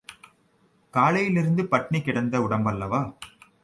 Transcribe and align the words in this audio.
காலையிலிருந்து 0.93 1.65
பட்டினி 1.65 2.01
கிடந்த 2.01 2.39
உடம்பல்லவா! 2.39 3.01